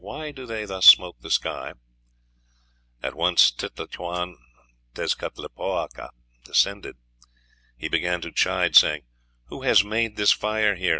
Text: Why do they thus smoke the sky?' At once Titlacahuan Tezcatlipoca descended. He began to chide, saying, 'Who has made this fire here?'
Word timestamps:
Why 0.01 0.31
do 0.31 0.47
they 0.47 0.65
thus 0.65 0.87
smoke 0.87 1.17
the 1.19 1.29
sky?' 1.29 1.73
At 3.03 3.13
once 3.13 3.51
Titlacahuan 3.51 4.33
Tezcatlipoca 4.95 6.09
descended. 6.43 6.95
He 7.77 7.87
began 7.87 8.19
to 8.21 8.31
chide, 8.31 8.75
saying, 8.75 9.03
'Who 9.49 9.61
has 9.61 9.83
made 9.83 10.15
this 10.17 10.31
fire 10.31 10.73
here?' 10.73 10.89